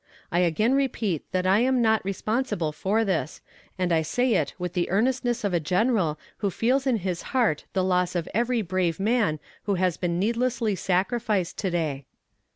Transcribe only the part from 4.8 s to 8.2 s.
earnestness of a General who feels in his heart the loss